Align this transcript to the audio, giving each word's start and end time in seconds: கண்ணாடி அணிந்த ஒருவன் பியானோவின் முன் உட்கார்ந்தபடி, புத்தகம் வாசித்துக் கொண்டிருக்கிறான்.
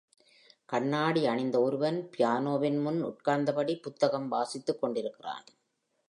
கண்ணாடி 0.65 1.25
அணிந்த 1.25 1.61
ஒருவன் 1.61 2.09
பியானோவின் 2.17 2.81
முன் 2.81 2.99
உட்கார்ந்தபடி, 3.05 3.81
புத்தகம் 3.81 4.27
வாசித்துக் 4.27 4.81
கொண்டிருக்கிறான். 4.81 5.45